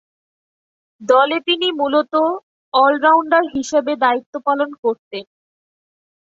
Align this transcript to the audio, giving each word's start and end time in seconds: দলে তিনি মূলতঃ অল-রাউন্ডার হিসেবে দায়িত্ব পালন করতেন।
দলে 1.01 1.37
তিনি 1.47 1.67
মূলতঃ 1.79 2.23
অল-রাউন্ডার 2.73 3.43
হিসেবে 3.55 3.93
দায়িত্ব 4.03 4.33
পালন 4.47 4.69
করতেন। 4.83 5.23